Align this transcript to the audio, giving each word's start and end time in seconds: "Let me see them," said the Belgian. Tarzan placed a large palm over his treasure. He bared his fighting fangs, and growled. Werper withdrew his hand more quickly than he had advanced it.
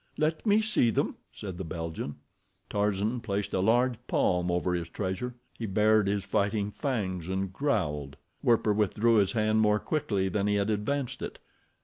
"Let 0.17 0.47
me 0.47 0.61
see 0.63 0.89
them," 0.89 1.17
said 1.31 1.59
the 1.59 1.63
Belgian. 1.63 2.15
Tarzan 2.71 3.19
placed 3.19 3.53
a 3.53 3.59
large 3.59 3.97
palm 4.07 4.49
over 4.49 4.73
his 4.73 4.89
treasure. 4.89 5.35
He 5.59 5.67
bared 5.67 6.07
his 6.07 6.23
fighting 6.23 6.71
fangs, 6.71 7.29
and 7.29 7.53
growled. 7.53 8.17
Werper 8.41 8.73
withdrew 8.73 9.17
his 9.17 9.33
hand 9.33 9.61
more 9.61 9.77
quickly 9.77 10.27
than 10.27 10.47
he 10.47 10.55
had 10.55 10.71
advanced 10.71 11.21
it. 11.21 11.37